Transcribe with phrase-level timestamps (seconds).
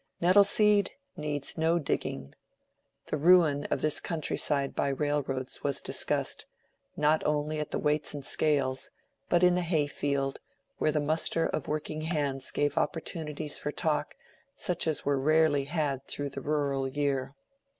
[0.19, 2.33] Nettle seed needs no digging.
[3.05, 6.47] The ruin of this countryside by railroads was discussed,
[6.97, 8.89] not only at the "Weights and Scales,"
[9.29, 10.39] but in the hay field,
[10.79, 14.15] where the muster of working hands gave opportunities for talk
[14.55, 17.35] such as were rarely had through the rural year.